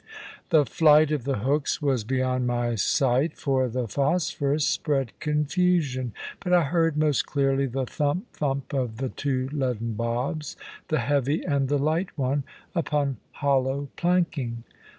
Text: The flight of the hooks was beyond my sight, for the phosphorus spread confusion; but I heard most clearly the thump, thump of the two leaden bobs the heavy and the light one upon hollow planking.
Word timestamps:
The 0.49 0.65
flight 0.65 1.11
of 1.11 1.25
the 1.25 1.37
hooks 1.45 1.79
was 1.79 2.03
beyond 2.03 2.47
my 2.47 2.73
sight, 2.73 3.37
for 3.37 3.69
the 3.69 3.87
phosphorus 3.87 4.67
spread 4.67 5.11
confusion; 5.19 6.13
but 6.39 6.53
I 6.53 6.63
heard 6.63 6.97
most 6.97 7.27
clearly 7.27 7.67
the 7.67 7.85
thump, 7.85 8.31
thump 8.33 8.73
of 8.73 8.97
the 8.97 9.09
two 9.09 9.47
leaden 9.51 9.93
bobs 9.93 10.57
the 10.87 11.01
heavy 11.01 11.43
and 11.45 11.69
the 11.69 11.77
light 11.77 12.17
one 12.17 12.45
upon 12.73 13.17
hollow 13.29 13.89
planking. 13.95 14.63